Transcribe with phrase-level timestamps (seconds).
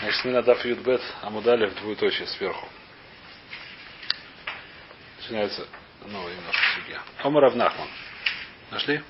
[0.00, 2.66] Значит, мы на даф Юдбет Амудалев двоеточие сверху.
[5.18, 5.66] Начинается
[6.06, 7.02] новая немножко судья.
[7.22, 7.88] Омар Авнахман.
[8.70, 9.02] Нашли?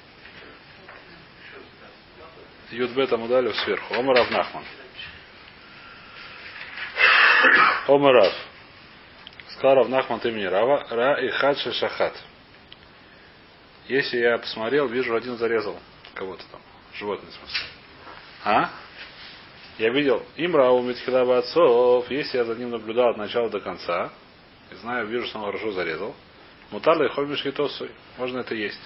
[2.72, 3.94] Юдбет Амудалев сверху.
[3.94, 4.64] Омар Авнахман.
[7.86, 8.34] Омар Рав.
[9.50, 10.88] Сказал Равнахман имени Рава.
[10.90, 12.20] Ра и Хадши Шахат.
[13.86, 15.78] Если я посмотрел, вижу, один зарезал
[16.14, 16.60] кого-то там.
[16.94, 17.66] Животное, в смысле.
[18.44, 18.70] А?
[19.80, 24.12] Я видел Имрау Митхилаба отцов, если я за ним наблюдал от начала до конца,
[24.70, 26.14] и знаю, вижу, что он хорошо зарезал,
[26.70, 28.82] Мутарла и Хомишки Тосуй, можно это есть.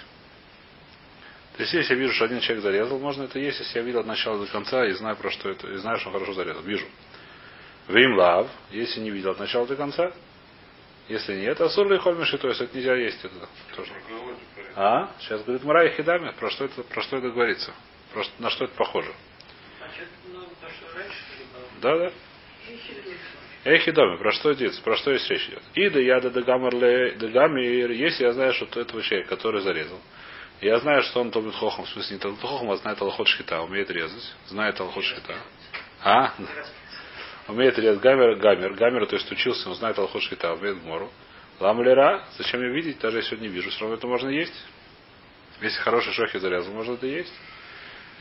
[1.56, 4.00] То есть, если я вижу, что один человек зарезал, можно это есть, если я видел
[4.00, 6.62] от начала до конца и знаю, про что это, и знаю, что он хорошо зарезал.
[6.62, 6.86] Вижу.
[7.88, 10.12] Вим лав, если не видел от начала до конца,
[11.08, 13.92] если нет, асур ли хольмиши, то есть это нельзя есть это тоже.
[14.76, 15.10] А?
[15.18, 17.74] Сейчас говорит Мара и Хидами, про что это, про что это говорится?
[18.12, 19.12] Просто на что это похоже?
[21.84, 22.12] Да, да.
[23.64, 24.80] Эхи доме, про что идет?
[24.82, 25.62] Про что есть речь идет?
[25.74, 30.00] И да яда да гамарле да гамир, если я знаю, что этого человека, который зарезал,
[30.62, 33.60] я знаю, что он томит хохом, в смысле не томит хохом, а знает алхот шхита,
[33.60, 35.34] умеет резать, знает алхот шхита.
[36.02, 36.32] А?
[37.48, 41.12] Умеет резать гамер, гамер, гамер, то есть учился, он знает алхот шхита, умеет гмору.
[41.60, 44.54] Ламлера, зачем мне видеть, даже если не вижу, все равно это можно есть.
[45.60, 47.32] Если хороший шохи зарезал, можно это есть.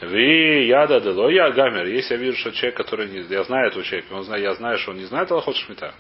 [0.08, 1.86] Ви яда дело я гамер.
[1.88, 3.22] Если я вижу, что человек, который не...
[3.22, 5.94] Я знаю этого человека, он знает, я знаю, что он не знает Аллахот Шмита.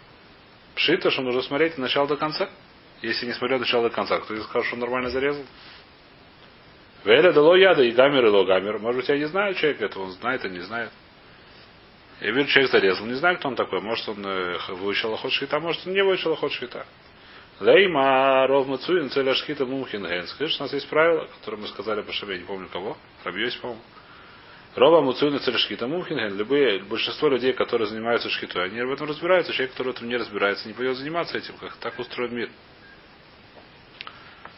[0.76, 2.50] Пшито, что нужно смотреть от начала до конца.
[3.02, 5.44] Если не смотрел от начала до конца, кто из скажет, что он нормально зарезал?
[7.04, 8.80] Веля дало яда и гамер и ло гамер.
[8.80, 10.90] Может быть, я не знаю человека этого, он знает и не знает.
[12.22, 13.06] Я вижу, человек зарезал.
[13.06, 13.82] Не знаю, кто он такой.
[13.82, 16.86] Может, он э, выучил Аллахот Швита, может, он не выучил Аллахот Швита.
[17.59, 22.02] Лейма ров мацуин цель ашхита мумхин Скажи, что у нас есть правило, которое мы сказали
[22.02, 22.98] по шабе, не помню кого.
[23.23, 23.82] Рабьёсь, по-моему.
[24.76, 29.54] Рова муцуина цель шхита мумхин Любые, большинство людей, которые занимаются шхитой, они в этом разбираются.
[29.54, 32.50] Человек, который в этом не разбирается, не пойдет заниматься этим, как так устроен мир.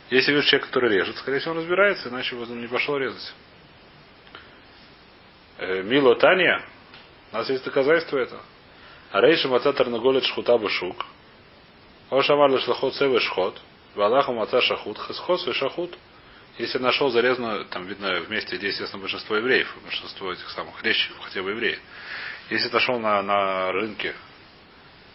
[0.09, 3.34] Если видишь человек, который режет, скорее всего, он разбирается, иначе бы он не пошел резать.
[5.58, 6.64] Э, Мило Таня,
[7.31, 8.40] у нас есть доказательство это.
[9.12, 11.06] А рейша мацатар наголит шхута башук.
[12.16, 13.59] Ошамар лешлахот севы шхот.
[13.94, 14.98] Валаху маца шахут.
[14.98, 15.98] Хесхот и шахут.
[16.58, 21.44] Если нашел зарезанную, там видно вместе, здесь, естественно, большинство евреев, большинство этих самых резчиков, хотя
[21.44, 21.78] бы евреи.
[22.50, 24.16] Если нашел на, на рынке,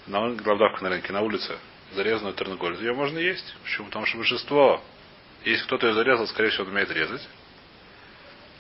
[0.07, 1.57] на главдавка на рынке, на улице,
[1.93, 3.57] зарезанную терноголь, ее можно есть.
[3.63, 3.87] Почему?
[3.87, 4.83] Потому что большинство,
[5.47, 7.27] если кто-то ее зарезал, скорее всего, он умеет резать.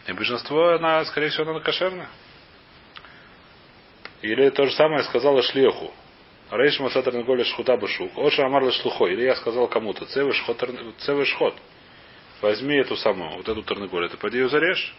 [0.06, 2.08] И большинство, она, скорее всего, она кошерная.
[4.22, 5.92] Или то же самое сказала шлеху.
[6.50, 8.12] Рейш Масатар Наголя Шхута Башук.
[8.16, 9.06] Оша Амар Шлухо.
[9.06, 10.04] Или я сказал кому-то.
[10.06, 11.54] Цевыш Ход.
[12.40, 14.08] Возьми эту самую, вот эту Тарнаголь.
[14.08, 14.94] Ты пойди ее зарежь.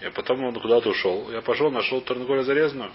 [0.00, 1.30] И потом он куда-то ушел.
[1.30, 2.92] Я пошел, нашел Тарнаголя зарезанную.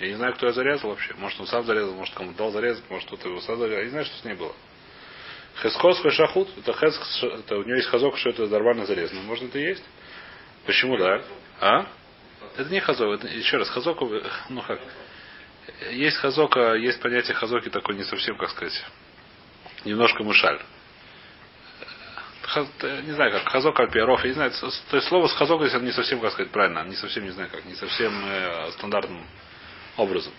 [0.00, 1.14] Я не знаю, кто я зарезал вообще.
[1.14, 3.78] Может, он сам зарезал, может, кому-то дал зарезать, может, кто-то его сам зарезал.
[3.78, 4.54] Я не знаю, что с ней было.
[5.62, 9.20] Хескос шахут, это хеск, это у него есть хазок, что это нормально зарезано.
[9.22, 9.84] Можно это есть?
[10.66, 11.22] Почему да?
[11.60, 11.86] А?
[12.56, 14.00] Это не хазок, это, еще раз, хазок,
[14.48, 14.80] ну как,
[15.90, 18.84] есть хазока, есть понятие хазоки такой не совсем, как сказать,
[19.84, 20.60] немножко мышаль.
[22.42, 22.68] Хаз,
[23.04, 25.92] не знаю, как хазок альпиаров, я не знаю, то есть слово с хазокой здесь не
[25.92, 29.24] совсем, как сказать, правильно, не совсем, не знаю как, не совсем э, стандартным
[29.96, 30.32] образом.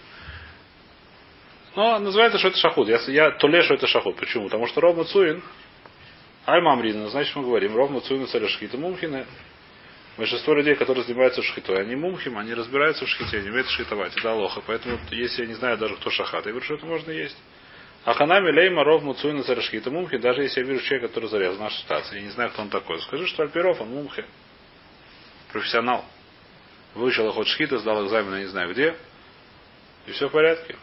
[1.76, 2.88] Но называется, что это шахуд.
[2.88, 4.16] Я, я то лешу это шахуд.
[4.18, 4.46] Почему?
[4.46, 5.42] Потому что Ров Мацуин,
[6.46, 9.26] Аль Мамрина, значит мы говорим, Ров Мацуин Царашхита Мумхина,
[10.18, 14.16] Большинство людей, которые занимаются шхитой, они мумхим, они разбираются в шхите, они умеют шхитовать.
[14.16, 14.62] Это алоха.
[14.66, 17.38] Поэтому, если я не знаю даже, кто шахат, я говорю, что это можно есть.
[18.06, 21.78] А ханами лейма ров муцуина царашхита мумхи, даже если я вижу человека, который зарезал нашу
[21.78, 23.02] ситуацию, я не знаю, кто он такой.
[23.02, 24.26] Скажи, что альпиров, он мумхи.
[25.52, 26.06] Профессионал.
[26.94, 28.96] Выучил охот шхита, сдал экзамен, я не знаю где.
[30.06, 30.76] И все в порядке.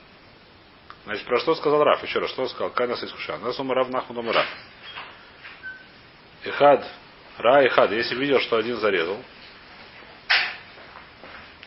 [1.05, 2.03] Значит, про что сказал Раф?
[2.03, 2.71] Еще раз, что сказал?
[2.71, 3.43] Канас искушан.
[3.43, 4.47] Нас умарав нахму умарав.
[6.45, 6.85] Ихад
[7.41, 9.23] Ра и хад, если видел, что один зарезал,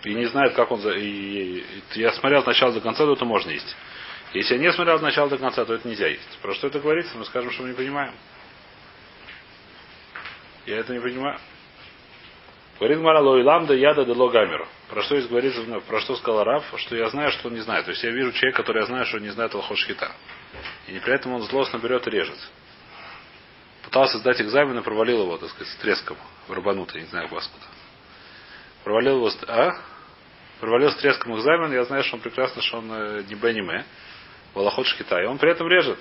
[0.03, 0.81] и не знает, как он...
[0.81, 0.91] За...
[0.91, 3.75] И, и, я смотрел с начала до конца, то это можно есть.
[4.33, 6.37] Если я не смотрел с начала до конца, то это нельзя есть.
[6.41, 7.17] Про что это говорится?
[7.17, 8.13] Мы скажем, что мы не понимаем.
[10.65, 11.39] Я это не понимаю.
[12.79, 14.67] Говорит Марало и ламда яда дело гамеру.
[14.89, 17.85] Про что есть говорится, про что сказал Раф, что я знаю, что он не знает.
[17.85, 20.11] То есть я вижу человека, который я знаю, что он не знает алхошхита.
[20.87, 22.37] И при этом он злостно берет и режет
[23.93, 26.17] пытался сдать экзамен и провалил его, так сказать, с треском
[26.47, 27.67] в рабанута, не знаю, вас куда.
[28.83, 29.71] Провалил его, а?
[30.59, 33.59] Провалил с треском экзамен, я знаю, что он прекрасно, что он э, не Б, не
[33.59, 33.85] М,
[34.55, 35.99] Волоход Шкита, и он при этом режет.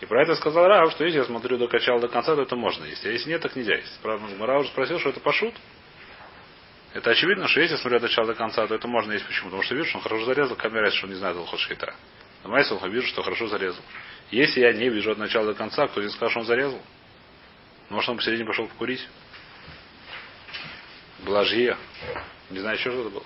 [0.00, 2.84] И про это сказал Рав, что если я смотрю докачал до конца, то это можно
[2.86, 3.04] есть.
[3.04, 4.00] А если нет, так нельзя есть.
[4.00, 5.54] Правда, Мара уже спросил, что это пошут.
[6.94, 9.50] Это очевидно, что если смотрю от начала до конца, то это можно есть почему?
[9.50, 11.94] Потому что вижу, что он хорошо зарезал, камера, что он не знает Алхот Шхита.
[12.42, 13.82] На Майсе он вижу, что хорошо зарезал.
[14.30, 16.80] Если я не вижу от начала до конца, кто не скажет, что он зарезал?
[17.88, 19.06] Может, он посередине пошел покурить?
[21.20, 21.76] Была жия.
[22.50, 23.24] Не знаю, что это было.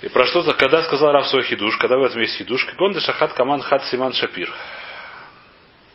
[0.00, 3.00] И про что то когда сказал Раф свой хидуш, когда в этом есть хидуш, Гонда
[3.00, 4.52] Шахат Каман Хат Симан Шапир.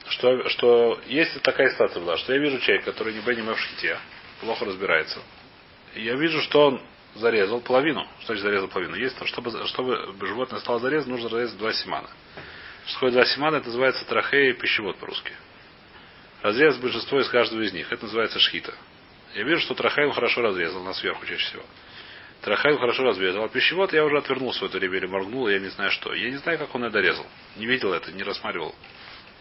[0.10, 3.98] Что, что есть такая ситуация была, что я вижу человека, который не Бенни в шхите,
[4.42, 5.20] плохо разбирается.
[5.96, 6.82] И я вижу, что он
[7.16, 8.06] зарезал половину.
[8.20, 8.96] Что значит зарезал половину?
[8.96, 12.10] Есть, чтобы, чтобы животное стало зарезано, нужно зарезать два симана.
[12.86, 13.56] Что такое два симана?
[13.58, 15.32] Это называется трахея и пищевод по-русски.
[16.42, 17.92] Разрезать большинство из каждого из них.
[17.92, 18.74] Это называется шхита.
[19.36, 21.64] Я вижу, что трахею хорошо разрезал, на сверху чаще всего.
[22.44, 23.46] Трахайл хорошо разведал.
[23.46, 26.14] А пищевод я уже отвернулся в это время или моргнул, я не знаю что.
[26.14, 27.26] Я не знаю, как он это дорезал.
[27.56, 28.76] Не видел это, не рассматривал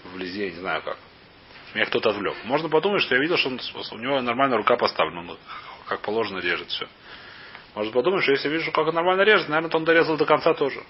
[0.04, 0.98] вблизи, я не знаю как.
[1.74, 2.36] Меня кто-то отвлек.
[2.44, 3.58] Можно подумать, что я видел, что он,
[3.92, 5.32] у него нормально рука поставлена.
[5.32, 5.38] Он
[5.88, 6.86] как положено режет все.
[7.74, 10.54] Можно подумать, что если вижу, как он нормально режет, наверное, то он дорезал до конца
[10.54, 10.80] тоже.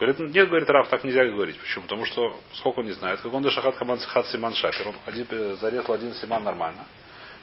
[0.00, 1.58] Говорит, нет, говорит Раф, так нельзя говорить.
[1.58, 1.82] Почему?
[1.82, 3.20] Потому что сколько он не знает.
[3.20, 4.88] Как он дешахат каман хат симан шапер.
[4.88, 5.26] Он один,
[5.58, 6.86] зарезал один симан нормально.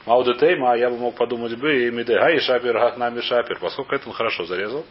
[0.06, 4.08] Маудетейма, я бы мог подумать бы, и миде гай шапер, гах нами шапер, поскольку это
[4.08, 4.84] он хорошо зарезал.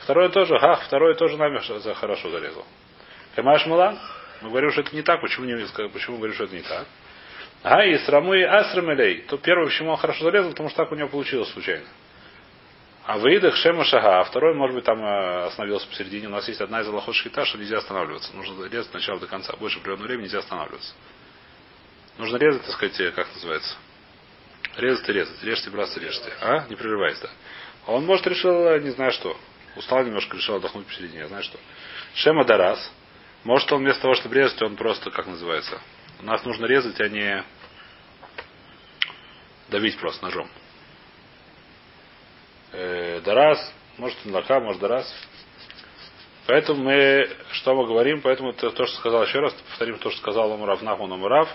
[0.00, 1.60] Второй тоже, гах, второй тоже нами
[1.94, 2.64] хорошо зарезал.
[3.36, 4.00] Кемаш мулан?
[4.40, 5.20] Мы говорим, что это не так.
[5.20, 5.54] Почему, не,
[5.90, 6.86] почему мы говорим, что это не так?
[7.62, 9.22] А, и срамы и асрамелей.
[9.28, 11.86] То первое, почему он хорошо зарезал, потому что так у него получилось случайно.
[13.04, 16.28] А выйдах Шема Шага, а второй, может быть, там э, остановился посередине.
[16.28, 18.34] У нас есть одна из Аллахот Шхита, что нельзя останавливаться.
[18.36, 19.54] Нужно резать с начала до конца.
[19.56, 20.94] Больше определенного времени нельзя останавливаться.
[22.18, 23.76] Нужно резать, так сказать, э, как называется,
[24.76, 25.42] Резать и резать.
[25.42, 26.32] Режьте, браться, режьте.
[26.40, 26.66] А?
[26.68, 27.28] Не прерываясь, да.
[27.86, 29.36] А он, может, решил, не знаю что.
[29.74, 31.58] Устал немножко, решил отдохнуть посередине, я знаю что.
[32.14, 32.92] Шема Дарас.
[33.42, 35.80] Может, он вместо того, чтобы резать, он просто, как называется.
[36.20, 37.44] У нас нужно резать, а не
[39.68, 40.48] давить просто ножом.
[43.22, 43.72] Дарас.
[43.98, 45.12] Может, лака, может, Дарас.
[46.46, 50.20] Поэтому мы, что мы говорим, поэтому то, то что сказал еще раз, повторим то, что
[50.20, 51.48] сказал Омурав Нахман Омурав,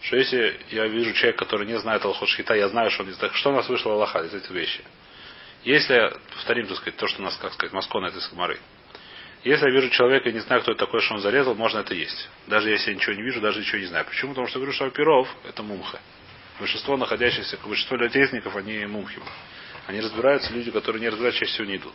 [0.00, 3.14] что если я вижу человека, который не знает Аллахот Шхита, я знаю, что он не
[3.14, 4.84] знает, что у нас вышло Аллаха из этих вещей.
[5.62, 8.58] Если, повторим, так сказать, то, что у нас, как сказать, Москва на этой скомары.
[9.44, 11.94] Если я вижу человека и не знаю, кто это такой, что он зарезал, можно это
[11.94, 12.28] есть.
[12.46, 14.06] Даже если я ничего не вижу, даже ничего не знаю.
[14.06, 14.32] Почему?
[14.32, 16.00] Потому что говорю, что оперов это мумха.
[16.58, 19.20] Большинство находящихся, большинство летезников, они мумхи.
[19.90, 21.94] Они разбираются, люди, которые не разбираются, чаще всего не идут.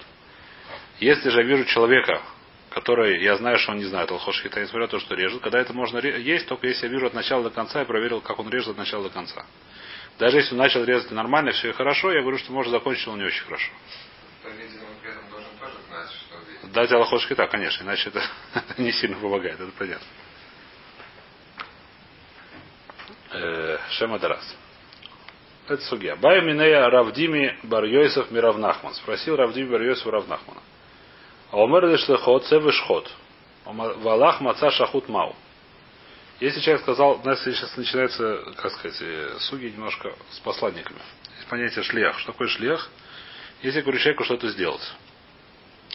[0.99, 2.21] Если же я вижу человека,
[2.69, 5.41] который я знаю, что он не знает Алхош Хита, несмотря на то, что режет.
[5.41, 8.37] Когда это можно есть, только если я вижу от начала до конца и проверил, как
[8.37, 9.45] он режет от начала до конца.
[10.19, 13.17] Даже если он начал резать нормально, все и хорошо, я говорю, что может закончить он
[13.17, 13.71] не очень хорошо.
[16.63, 18.21] Дать Аллахош Хита, конечно, иначе это
[18.77, 20.07] не сильно помогает, это понятно.
[23.31, 24.64] Э, Шема Дарас.
[25.67, 26.15] Это судья.
[26.15, 28.93] Бай Минея Равдими Барьойсов Миравнахман.
[28.93, 30.61] Спросил Равдими Барьойсов Равнахмана.
[31.51, 33.11] А омер лишлехот цевышхот.
[33.65, 35.35] Валах маца шахут мау.
[36.39, 40.99] Если человек сказал, у нас сейчас начинается, как сказать, э, суги немножко с посланниками.
[41.37, 42.19] Есть понятие шлех.
[42.19, 42.89] Что такое шлех?
[43.63, 44.93] Если я говорю человеку что-то сделать.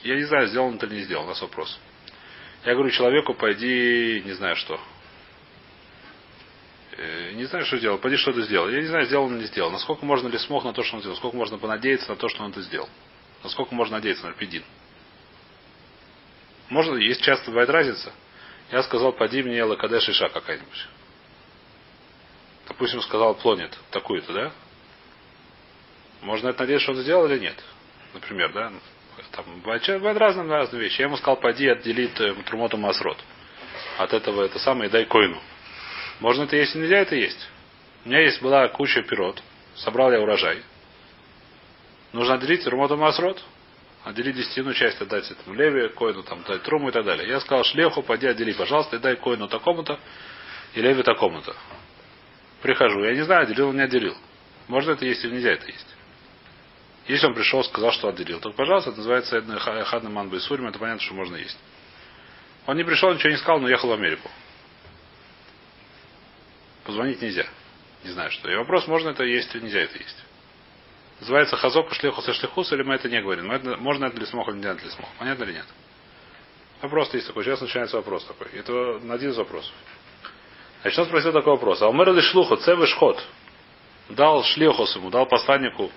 [0.02, 1.78] Я не знаю, сделал он это или не сделал, у нас вопрос.
[2.64, 4.80] Я говорю человеку, пойди, не знаю что.
[7.00, 8.68] Э, не знаю, что сделал, пойди что-то сделал.
[8.68, 9.70] Я не знаю, сделал он или не сделал.
[9.70, 11.16] Насколько можно ли смог на то, что он сделал?
[11.16, 12.90] Сколько можно понадеяться на то, что он это сделал?
[13.42, 14.62] Насколько можно надеяться на педин?
[16.68, 18.12] Можно, есть часто бывает разница.
[18.70, 20.88] Я сказал, поди мне лакадеш иша какая-нибудь.
[22.68, 24.52] Допустим, сказал плонет такую-то, да?
[26.20, 27.56] Можно это надеяться, что он сделал или нет?
[28.12, 28.72] Например, да?
[29.32, 31.00] Там бывает разные, разные вещи.
[31.00, 32.08] Я ему сказал, поди отдели
[32.44, 33.16] трумоту масрот.
[33.96, 35.40] От этого это самое, дай койну.
[36.20, 37.48] Можно это есть, нельзя это есть.
[38.04, 39.42] У меня есть была куча пирот.
[39.76, 40.62] Собрал я урожай.
[42.12, 43.42] Нужно отделить трумоту масрот
[44.04, 47.28] отдели десятину часть, отдать этому леве, коину, там, дать труму и так далее.
[47.28, 49.98] Я сказал, шлеху, пойди отдели, пожалуйста, и дай коину такому-то,
[50.74, 51.54] и леве такому-то.
[52.62, 54.16] Прихожу, я не знаю, отделил он не отделил.
[54.68, 55.86] Можно это есть или нельзя это есть.
[57.08, 59.42] Если он пришел, сказал, что отделил, то, пожалуйста, это называется
[59.84, 61.58] Хадна Ман Сурим, это понятно, что можно есть.
[62.66, 64.30] Он не пришел, ничего не сказал, но уехал в Америку.
[66.84, 67.46] Позвонить нельзя.
[68.04, 68.50] Не знаю, что.
[68.50, 70.24] И вопрос, можно это есть или нельзя это есть.
[71.20, 73.50] Называется хазок шлихус и шлихус, или мы это не говорим?
[73.50, 75.08] Это, можно это ли смог или нельзя ли смог?
[75.18, 75.66] Понятно или нет?
[76.80, 77.44] Вопрос есть такой.
[77.44, 78.48] Сейчас начинается вопрос такой.
[78.54, 79.72] Это один из вопросов.
[80.82, 81.82] Значит, он спросил такой вопрос.
[81.82, 83.22] А умер ли шлуху, цевы шхот?
[84.08, 85.90] Дал шлихус ему, дал посланнику,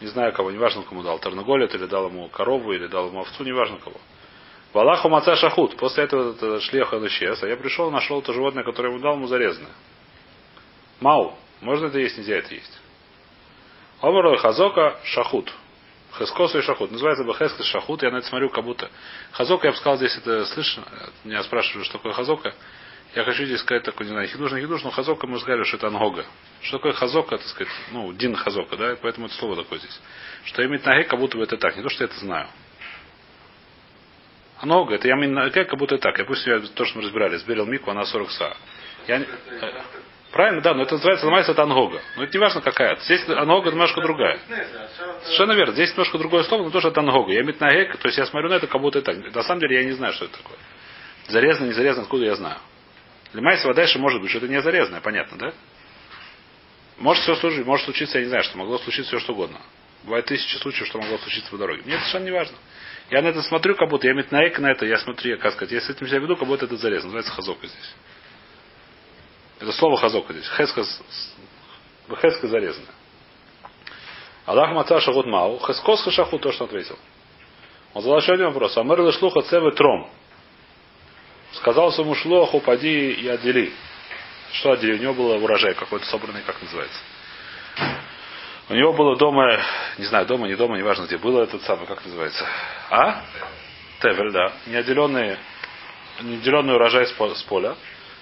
[0.00, 3.42] не знаю кого, неважно кому дал, Тарнаголет, или дал ему корову, или дал ему овцу,
[3.44, 3.96] неважно кого.
[4.72, 5.76] Валаху маца шахут.
[5.76, 9.14] После этого этот шлех он исчез, а я пришел, нашел то животное, которое ему дал,
[9.14, 9.72] ему зарезанное.
[11.00, 11.36] Мау.
[11.60, 12.80] Можно это есть, нельзя это есть.
[14.00, 15.52] Омар Хазока Шахут.
[16.18, 16.90] Хескосу и Шахут.
[16.90, 18.02] Называется Бахескос Шахут.
[18.02, 18.90] Я на это смотрю, как будто.
[19.32, 20.84] Хазока, я бы сказал, здесь это слышно.
[21.24, 22.54] Меня спрашивают, что такое Хазока.
[23.14, 25.76] Я хочу здесь сказать такой, не знаю, хидуш, не хидуш, но Хазока мы сказали, что
[25.76, 26.26] это ангога.
[26.62, 30.00] Что такое Хазока, так сказать, ну, Дин Хазока, да, поэтому это слово такое здесь.
[30.44, 31.76] Что имеет наге, как будто бы это так.
[31.76, 32.48] Не то, что я это знаю.
[34.60, 36.18] Ангога, это я имею наге, как будто это так.
[36.18, 38.56] Я пусть я, то, что мы разбирали, сберил Мику, она 40 са.
[39.06, 39.24] Я,
[40.34, 41.64] Правильно, да, но это называется ломается это.
[41.64, 42.96] Но это не важно какая.
[42.96, 44.40] Здесь ангога немножко другая.
[45.22, 45.72] Совершенно верно.
[45.74, 47.32] Здесь немножко другое слово, но тоже это ангога.
[47.32, 49.12] Я на то есть я смотрю на это, как будто это.
[49.12, 50.56] На самом деле я не знаю, что это такое.
[51.28, 52.58] Зарезано, не зарезано, откуда я знаю.
[53.32, 55.52] Лимайсова дальше может быть, что это не зарезанное, понятно, да?
[56.98, 59.60] Может все служить, может случиться, я не знаю, что могло случиться все что угодно.
[60.02, 61.82] Бывает тысячи случаев, что могло случиться по дороге.
[61.84, 62.56] Мне это совершенно не важно.
[63.08, 65.70] Я на это смотрю, как будто я на на это, я смотрю, я, как сказать,
[65.70, 67.12] я с этим себя веду, как будто это зарезано.
[67.12, 67.94] Называется хазока здесь.
[69.60, 70.48] Это слово хазока здесь.
[70.56, 70.84] Хеска,
[72.20, 72.86] хеска зарезано.
[74.46, 75.58] Аллах маца шахут мау.
[75.58, 76.98] Хескос хашахут то, что ответил.
[77.94, 78.76] Он задал еще один вопрос.
[78.76, 80.10] Амер лышлуха цевы тром.
[81.52, 83.72] Сказал своему шлоху, поди и отдели.
[84.52, 84.98] Что отдели?
[84.98, 86.98] У него было урожай какой-то собранный, как называется.
[88.68, 89.60] У него было дома,
[89.98, 92.46] не знаю, дома, не дома, неважно где, было этот самый, как называется.
[92.90, 93.22] А?
[94.00, 94.52] Тевель, да.
[94.66, 95.36] Неотделенный,
[96.20, 97.76] неотделенный урожай с поля.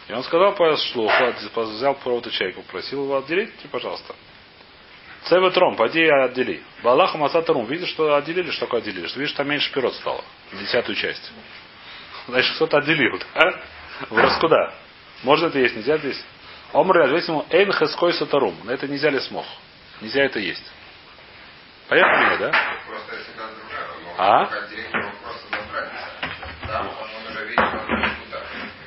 [0.09, 1.25] И он сказал по шлуху,
[1.63, 4.15] взял провода человека, попросил его отделить, пожалуйста.
[5.25, 6.63] Цеветром, поди и отдели.
[6.83, 9.07] Балаха Масатарум, видишь, что отделили, что такое отделили?
[9.07, 10.25] Что видишь, там меньше пирот стало.
[10.53, 11.31] Десятую часть.
[12.29, 13.21] Значит, кто-то отделил.
[13.35, 13.61] Да?
[14.11, 14.75] В куда?
[15.23, 16.23] Можно это есть, нельзя здесь.
[16.73, 18.57] Омр ответил ему, эйн хэской сатарум.
[18.65, 19.45] На это нельзя ли смог?
[20.01, 20.65] Нельзя это есть.
[21.89, 22.53] Понятно мне, да?
[24.19, 24.47] А?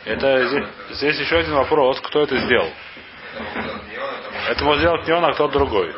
[0.05, 2.71] Это здесь, здесь еще один вопрос, кто это сделал.
[4.49, 5.93] Это может сделать не он, а кто-то другой.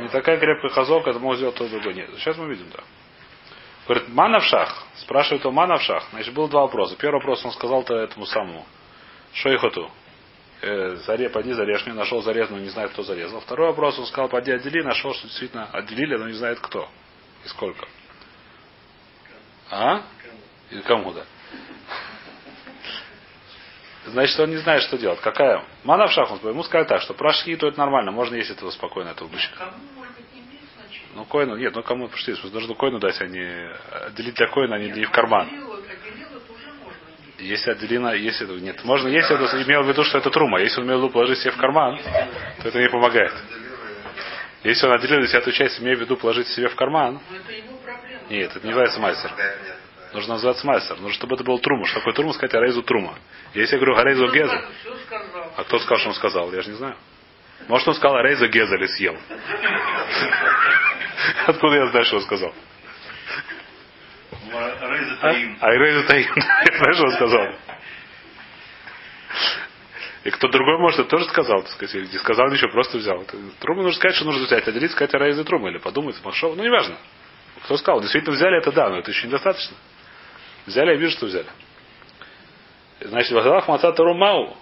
[0.00, 1.94] Не такая крепкая хазока, это может сделать кто-то другой.
[1.94, 2.82] Нет, сейчас мы видим, да.
[3.86, 4.84] Говорит, манавшах.
[4.96, 6.04] Спрашивает он манавшах.
[6.10, 6.96] Значит, было два вопроса.
[6.96, 8.66] Первый вопрос он сказал-то этому самому.
[9.32, 9.90] Шойхоту.
[10.60, 13.40] Э, заре, поди зарежь нашел зарезанную, не знает, кто зарезал.
[13.40, 16.88] Второй вопрос он сказал, поди отдели, нашел, что действительно отделили, но не знает кто.
[17.44, 17.86] И сколько.
[19.70, 20.02] А?
[20.70, 21.24] Или кому, да?
[24.06, 25.20] Значит, он не знает, что делать.
[25.20, 25.64] Какая?
[25.84, 26.42] Мана в шахмат.
[26.42, 29.74] Ему сказали так, что про то это нормально, можно есть этого спокойно, этого бычка.
[31.14, 33.70] Ну, коину, нет, ну кому пошли, должны коину дать, а не
[34.06, 35.48] отделить для коина, а не для в карман.
[37.38, 40.86] Если отделено, если нет, можно, если он имел в виду, что это трума, если он
[40.86, 41.98] имел в виду положить себе в карман,
[42.62, 43.32] то это не помогает.
[44.64, 47.20] Если он отделил десятую часть, имея в виду положить себе в карман,
[48.28, 49.32] нет, это не называется мастер.
[50.12, 50.96] Нужно называться мастер.
[50.96, 51.84] Нужно, чтобы это был трума.
[51.86, 52.32] Что такое трума?
[52.32, 53.14] Сказать арейзу трума.
[53.54, 54.64] Если я говорю арейзу гезель.
[55.56, 56.52] А кто сказал, что он сказал?
[56.52, 56.96] Я же не знаю.
[57.68, 59.16] Может, он сказал арейзу гезель и съел.
[61.46, 62.54] Откуда я знаю, что он сказал?
[65.60, 66.32] Арейзу таим.
[66.36, 67.54] Я знаю, что он сказал.
[70.24, 73.24] И кто другой, может, это тоже сказал, так сказать, или не сказал ничего, просто взял.
[73.60, 76.64] Труму нужно сказать, что нужно взять, отделить, сказать о райзе трумы, или подумать, махшов, ну,
[76.64, 76.96] неважно.
[77.64, 79.76] Кто сказал, действительно взяли, это да, но это еще недостаточно.
[80.68, 81.46] Взяли, я вижу, что взяли.
[83.00, 84.54] Значит, Вахалах Маца Тарумау.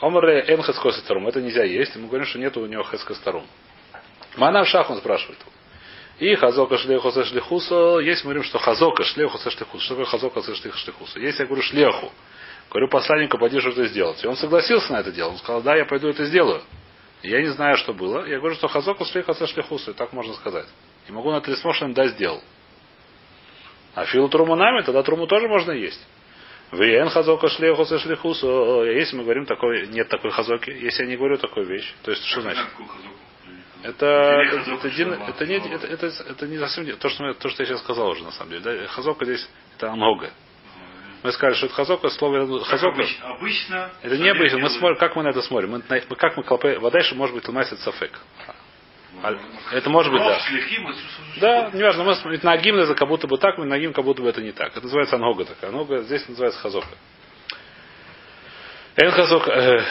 [0.00, 0.62] Омре Эн
[1.06, 1.26] Тарум.
[1.28, 1.96] Это нельзя есть.
[1.96, 3.46] Мы говорим, что нет у него Хескос Тарум.
[4.36, 5.38] Манав Шах он спрашивает.
[6.18, 7.98] И Хазока Шлеху Шлихуса.
[8.00, 9.80] Есть мы говорим, что Хазока Шлеху Шлихуса.
[9.80, 11.18] Что такое Хазока Шлихуса?
[11.20, 12.12] Если я говорю Шлеху,
[12.70, 14.22] говорю посланнику, пойди что это сделать.
[14.22, 15.30] И он согласился на это дело.
[15.30, 16.62] Он сказал, да, я пойду это сделаю.
[17.22, 18.26] Я не знаю, что было.
[18.26, 19.94] Я говорю, что Хазока Шлеха Шлихуса.
[19.94, 20.66] Так можно сказать.
[21.08, 22.42] И могу на Трисмошин да сделал.
[23.96, 26.06] А филу труму нами, тогда труму тоже можно есть.
[26.70, 28.84] Вен хазока шлеху со шлихусу.
[28.84, 32.22] Если мы говорим такой, нет такой хазоки, если я не говорю такую вещь, то есть
[32.26, 32.62] что значит?
[33.82, 34.88] Это, это, это,
[35.28, 38.22] это, не, это, это, это не совсем то, что, то, что я сейчас сказал уже
[38.22, 38.62] на самом деле.
[38.62, 38.86] Да?
[38.88, 40.30] Хазока здесь это много.
[41.22, 43.02] Мы сказали, что это хазока, слово хазока.
[43.22, 43.90] Обычно.
[44.02, 44.58] Это не обычно.
[44.58, 45.70] Мы смотрим, как мы на это смотрим.
[45.70, 48.20] Мы, как мы колпе, вода может быть ломается сафек.
[49.72, 50.38] Это может быть, да.
[51.40, 54.22] Да, неважно, мы смотрим на гимн это как будто бы так, на гимн как будто
[54.22, 54.72] бы это не так.
[54.72, 55.70] Это называется ангога такая.
[55.70, 56.88] Ангога здесь называется хазока.
[58.96, 59.84] Эн хазок, э,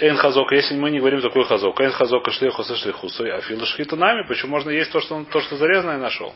[0.00, 3.96] эн хазок, если мы не говорим такой хазок, эн хазок шлеху со шлехусой, а филушхиту
[3.96, 6.32] нами, почему можно есть то, что он, то, что зарезанное нашел?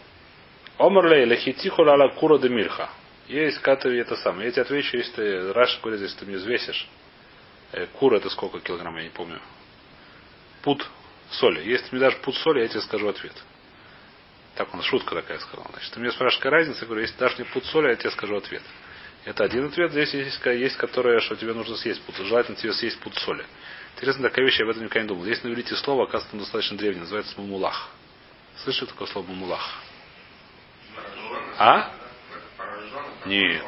[0.76, 2.90] Омрлей лехитиху ла кура де мирха.
[3.28, 4.46] Есть ката это самое.
[4.46, 6.88] Я тебе отвечу, если ты, Раш говорит, если ты мне взвесишь.
[7.72, 9.40] Э, кура это сколько килограмм, я не помню.
[10.62, 10.84] Пут
[11.38, 11.68] соли.
[11.68, 13.34] Если ты мне дашь пуд соли, я тебе скажу ответ.
[14.54, 15.68] Так он, шутка такая сказала.
[15.70, 16.80] Значит, ты мне спрашиваешь, какая разница?
[16.80, 18.62] Я говорю, если дашь мне пуд соли, я тебе скажу ответ.
[19.24, 19.90] Это один ответ.
[19.90, 22.14] Здесь есть, есть которая, что тебе нужно съесть пуд.
[22.16, 23.44] Желательно тебе съесть пуд соли.
[23.96, 25.24] Интересно, такая вещь, я об этом никогда не думал.
[25.24, 27.90] Есть на иврите слово, оказывается, достаточно древнее, называется мамулах.
[28.62, 29.82] Слышали такое слово мамулах?
[31.58, 31.92] А?
[33.26, 33.64] Нет.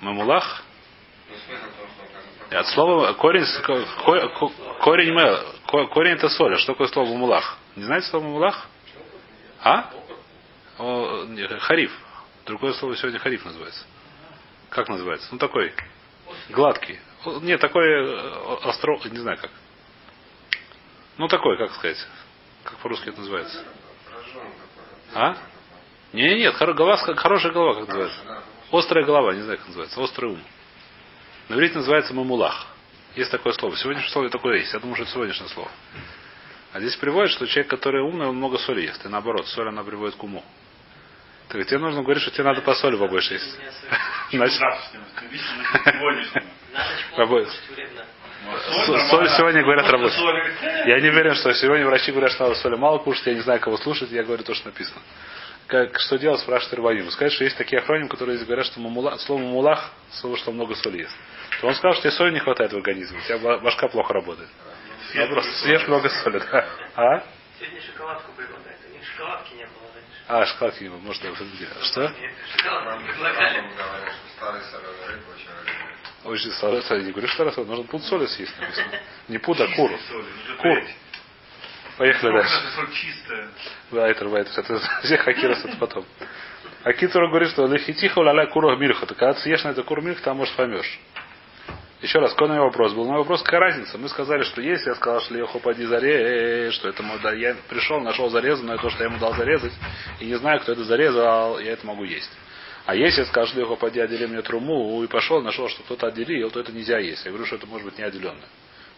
[0.00, 0.64] Мамулах?
[2.54, 3.46] От слова корень,
[4.84, 6.54] корень, корень это соль.
[6.54, 7.58] А что такое слово мамулах?
[7.76, 8.66] Не знаете слово мамулах?
[9.62, 9.90] А?
[10.78, 11.26] О,
[11.60, 11.92] хариф.
[12.44, 13.84] Другое слово сегодня хариф называется.
[14.68, 15.28] Как называется?
[15.32, 15.72] Ну такой.
[16.50, 16.98] Гладкий.
[17.42, 18.98] Нет, такой э, остро...
[19.04, 19.50] Не знаю как.
[21.18, 22.06] Ну такой, как сказать.
[22.64, 23.64] Как по-русски это называется?
[25.14, 25.36] А?
[26.12, 28.42] Не, нет, голова, хорошая голова, как называется.
[28.70, 30.00] Острая голова, не знаю, как называется.
[30.00, 30.42] Острый ум.
[31.52, 32.66] На иврите называется мамулах.
[33.14, 33.76] Есть такое слово.
[33.76, 34.72] Сегодняшнее слово такое есть.
[34.72, 35.70] Я думаю, что это сегодняшнее слово.
[36.72, 39.04] А здесь приводит, что человек, который умный, он много соли ест.
[39.04, 40.42] И наоборот, соль она приводит к уму.
[41.48, 43.58] Так тебе нужно говорить, что тебе надо по соли побольше есть.
[44.32, 44.62] Значит,
[49.10, 50.18] Соль сегодня говорят работать.
[50.86, 53.26] Я не уверен, что сегодня врачи говорят, что надо соли мало кушать.
[53.26, 54.10] Я не знаю, кого слушать.
[54.10, 55.02] Я говорю то, что написано.
[55.72, 57.10] Как, что делать, спрашивает Рваним.
[57.10, 60.74] Сказать, что есть такие охраним, которые здесь говорят, что мамула, слово мамулах, слово, что много
[60.74, 61.16] соли есть.
[61.62, 63.18] То он сказал, что тебе соли не хватает в организме.
[63.18, 64.50] У тебя башка плохо работает.
[65.14, 66.68] Я просто съешь много соли, да.
[66.94, 67.24] А?
[67.58, 68.80] Сегодня шоколадку предлагают.
[68.86, 69.88] У них шоколадки не было.
[70.28, 70.98] А, шоколадки не было.
[70.98, 71.66] Может, где?
[71.84, 72.12] Что?
[76.24, 79.00] Очень старый, я не говорю, что нужно пуд соли съесть, написано.
[79.28, 79.90] Не пуд, а кур.
[80.60, 80.84] Кур.
[81.98, 82.54] Поехали дальше.
[83.90, 84.52] Вайтер, вайтер.
[84.60, 86.04] Это все хакирос, это потом.
[86.84, 89.06] А Китура говорит, что лехитиха уляля курах мильха.
[89.06, 90.98] Так когда съешь на это кур мильх, там может поймешь.
[92.00, 93.06] Еще раз, какой у вопрос был?
[93.06, 93.96] На вопрос, какая разница?
[93.96, 98.00] Мы сказали, что есть, я сказал, что Леху поди заре, что это да, я пришел,
[98.00, 99.72] нашел зарезанное то, что я ему дал зарезать,
[100.18, 102.30] и не знаю, кто это зарезал, я это могу есть.
[102.86, 106.50] А если я скажу, Леху поди отдели мне труму, и пошел, нашел, что кто-то отделил,
[106.50, 107.24] то это нельзя есть.
[107.24, 108.48] Я говорю, что это может быть не отделенное.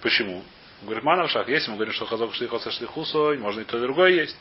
[0.01, 0.43] Почему?
[0.85, 3.79] Он говорит, манав шаг, если мы говорим, что хазок шлихо со шлихусой, можно и то,
[3.79, 4.37] и другое есть.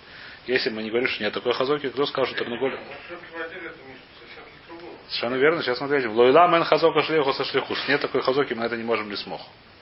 [0.45, 2.77] Если мы не говорим, что нет такой хазоки, кто скажет, что Тарнуголь...
[5.07, 5.61] Совершенно верно.
[5.61, 6.09] Сейчас смотрите.
[6.09, 7.79] Лойла мен хазока шлиху со шлихус.
[7.87, 9.39] Нет такой хазоки, мы это не можем ли смог.